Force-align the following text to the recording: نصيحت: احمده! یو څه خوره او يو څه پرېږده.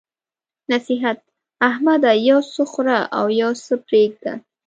نصيحت: 0.71 1.19
احمده! 1.69 2.11
یو 2.29 2.39
څه 2.53 2.61
خوره 2.71 2.99
او 3.17 3.25
يو 3.41 3.51
څه 3.65 3.73
پرېږده. 3.85 4.33